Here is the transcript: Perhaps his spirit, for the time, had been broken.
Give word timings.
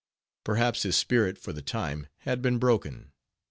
Perhaps 0.43 0.81
his 0.81 0.95
spirit, 0.97 1.37
for 1.37 1.53
the 1.53 1.61
time, 1.61 2.07
had 2.21 2.41
been 2.41 2.57
broken. 2.57 3.11